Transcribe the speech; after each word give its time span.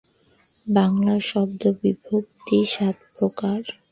বাংলা 0.67 1.15
শব্দ-বিভক্তি 1.29 2.57
সাত 2.73 2.97
প্রকার। 3.15 3.59